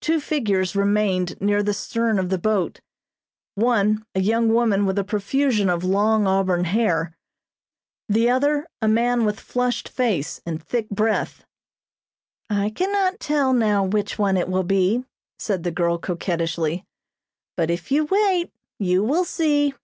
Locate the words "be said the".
14.64-15.70